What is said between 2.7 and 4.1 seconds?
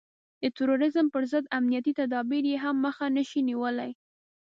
مخه نشي نيولای.